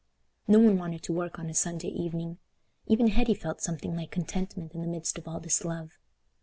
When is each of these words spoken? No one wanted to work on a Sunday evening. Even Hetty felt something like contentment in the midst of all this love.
No 0.47 0.57
one 0.57 0.79
wanted 0.79 1.03
to 1.03 1.13
work 1.13 1.37
on 1.37 1.47
a 1.47 1.53
Sunday 1.53 1.89
evening. 1.89 2.39
Even 2.87 3.09
Hetty 3.09 3.35
felt 3.35 3.61
something 3.61 3.95
like 3.95 4.09
contentment 4.09 4.73
in 4.73 4.81
the 4.81 4.87
midst 4.87 5.19
of 5.19 5.27
all 5.27 5.39
this 5.39 5.63
love. 5.63 5.99